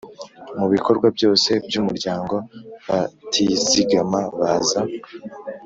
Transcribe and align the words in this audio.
Mu 0.59 0.65
bikorwa 0.73 1.07
byose 1.17 1.49
by 1.67 1.75
umuryango 1.81 2.35
batizigama 2.87 4.21
baza 4.39 4.81